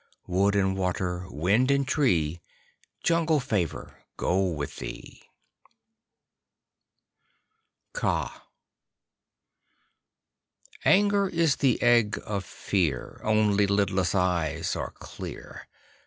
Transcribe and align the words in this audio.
Wood 0.25 0.55
and 0.55 0.75
Water, 0.75 1.27
Wind 1.29 1.69
and 1.69 1.87
Tree, 1.87 2.41
Jungle 3.03 3.39
Favor 3.39 3.99
go 4.17 4.43
with 4.49 4.77
thee! 4.77 5.21
KAA 7.93 8.45
Anger 10.85 11.29
is 11.29 11.57
the 11.57 11.79
egg 11.83 12.19
of 12.25 12.43
Fear 12.43 13.21
Only 13.23 13.67
lidless 13.67 14.15
eyes 14.15 14.75
are 14.75 14.89
clear. 14.89 15.67